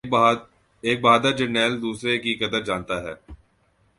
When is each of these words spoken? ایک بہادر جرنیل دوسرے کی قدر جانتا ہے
ایک 0.83 1.01
بہادر 1.01 1.31
جرنیل 1.37 1.81
دوسرے 1.81 2.17
کی 2.19 2.33
قدر 2.35 2.61
جانتا 2.61 3.01
ہے 3.03 3.13